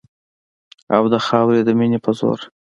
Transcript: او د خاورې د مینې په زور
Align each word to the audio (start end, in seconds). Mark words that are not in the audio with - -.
او 0.95 1.03
د 1.13 1.15
خاورې 1.25 1.61
د 1.63 1.69
مینې 1.79 1.99
په 2.05 2.11
زور 2.19 2.39